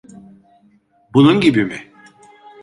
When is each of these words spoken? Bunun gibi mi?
Bunun 1.13 1.41
gibi 1.41 1.63
mi? 1.65 1.91